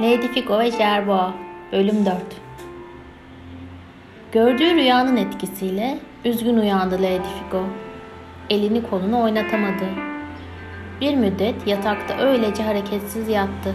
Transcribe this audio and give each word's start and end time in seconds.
Lady 0.00 0.28
Figo 0.28 0.58
ve 0.58 0.70
Jerboa 0.70 1.34
Bölüm 1.72 2.06
4 2.06 2.16
Gördüğü 4.32 4.74
rüyanın 4.74 5.16
etkisiyle 5.16 5.98
üzgün 6.24 6.56
uyandı 6.56 6.94
Lady 6.94 7.16
Figo. 7.16 7.62
Elini 8.50 8.90
kolunu 8.90 9.22
oynatamadı. 9.22 9.84
Bir 11.00 11.14
müddet 11.14 11.66
yatakta 11.66 12.18
öylece 12.18 12.62
hareketsiz 12.62 13.28
yattı. 13.28 13.74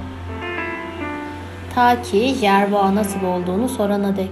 Ta 1.75 2.01
ki 2.01 2.35
Jerboa 2.41 2.95
nasıl 2.95 3.23
olduğunu 3.23 3.69
sorana 3.69 4.15
dek. 4.15 4.31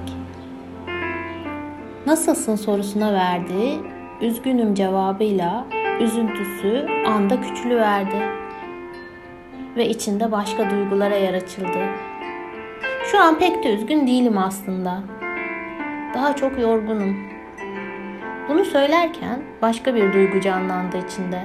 Nasılsın 2.05 2.55
sorusuna 2.55 3.13
verdiği 3.13 3.79
üzgünüm 4.21 4.75
cevabıyla 4.75 5.65
üzüntüsü 5.99 6.87
anda 7.07 7.41
küçülüverdi 7.41 8.46
ve 9.77 9.89
içinde 9.89 10.31
başka 10.31 10.69
duygulara 10.69 11.15
yer 11.15 11.33
açıldı. 11.33 11.79
Şu 13.11 13.21
an 13.21 13.39
pek 13.39 13.63
de 13.63 13.73
üzgün 13.73 14.07
değilim 14.07 14.37
aslında. 14.37 15.03
Daha 16.13 16.35
çok 16.35 16.59
yorgunum. 16.59 17.17
Bunu 18.49 18.65
söylerken 18.65 19.41
başka 19.61 19.95
bir 19.95 20.13
duygu 20.13 20.41
canlandı 20.41 20.97
içinde. 21.07 21.41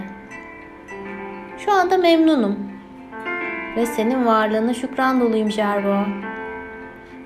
Şu 1.59 1.73
anda 1.73 1.99
memnunum. 1.99 2.59
Ve 3.77 3.87
senin 3.87 4.27
varlığına 4.27 4.75
şükran 4.75 5.21
doluyum 5.21 5.51
Jerboa. 5.51 6.07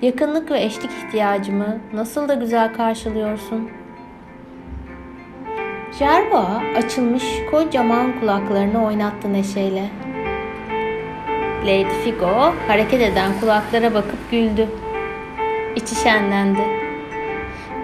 Yakınlık 0.01 0.51
ve 0.51 0.63
eşlik 0.63 0.91
ihtiyacımı 0.91 1.77
nasıl 1.93 2.27
da 2.27 2.33
güzel 2.33 2.73
karşılıyorsun. 2.73 3.69
Jerboa 5.99 6.61
açılmış 6.77 7.23
kocaman 7.51 8.19
kulaklarını 8.19 8.85
oynattı 8.85 9.33
neşeyle. 9.33 9.83
Lady 11.65 12.03
Figo 12.03 12.53
hareket 12.67 13.01
eden 13.01 13.39
kulaklara 13.39 13.93
bakıp 13.93 14.31
güldü. 14.31 14.67
İçi 15.75 15.95
şenlendi. 15.95 16.61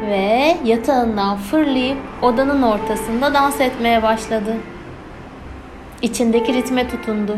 Ve 0.09 0.57
yatağından 0.63 1.37
fırlayıp 1.37 1.97
odanın 2.21 2.61
ortasında 2.61 3.33
dans 3.33 3.61
etmeye 3.61 4.03
başladı. 4.03 4.57
İçindeki 6.01 6.53
ritme 6.53 6.87
tutundu. 6.87 7.37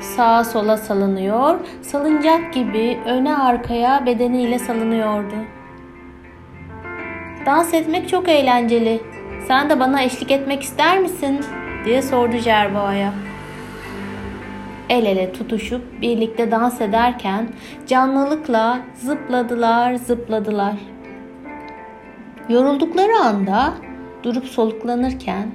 Sağa 0.00 0.44
sola 0.44 0.76
salınıyor, 0.76 1.54
salıncak 1.82 2.52
gibi 2.52 2.98
öne 3.06 3.36
arkaya 3.36 4.06
bedeniyle 4.06 4.58
salınıyordu. 4.58 5.34
Dans 7.46 7.74
etmek 7.74 8.08
çok 8.08 8.28
eğlenceli. 8.28 9.00
Sen 9.48 9.70
de 9.70 9.80
bana 9.80 10.02
eşlik 10.02 10.30
etmek 10.30 10.62
ister 10.62 10.98
misin? 10.98 11.40
diye 11.84 12.02
sordu 12.02 12.36
Jerboa'ya 12.36 13.12
el 14.92 15.06
ele 15.06 15.32
tutuşup 15.32 16.02
birlikte 16.02 16.50
dans 16.50 16.80
ederken 16.80 17.48
canlılıkla 17.86 18.80
zıpladılar, 18.94 19.94
zıpladılar. 19.94 20.74
Yoruldukları 22.48 23.16
anda 23.24 23.74
durup 24.22 24.44
soluklanırken 24.44 25.46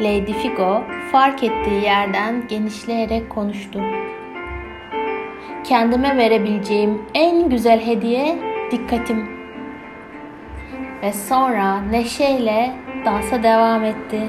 Lady 0.00 0.32
Figo 0.32 0.82
fark 1.12 1.44
ettiği 1.44 1.84
yerden 1.84 2.48
genişleyerek 2.48 3.30
konuştu. 3.30 3.80
Kendime 5.64 6.16
verebileceğim 6.16 7.02
en 7.14 7.48
güzel 7.48 7.86
hediye 7.86 8.38
dikkatim. 8.70 9.28
Ve 11.02 11.12
sonra 11.12 11.80
neşeyle 11.80 12.72
dansa 13.04 13.42
devam 13.42 13.84
etti. 13.84 14.20